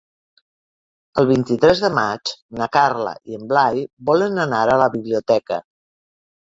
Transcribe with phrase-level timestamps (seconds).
[1.23, 5.67] El vint-i-tres de maig na Carla i en Blai volen anar a la biblioteca.